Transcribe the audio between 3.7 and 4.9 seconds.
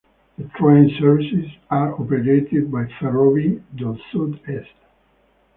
del Sud Est.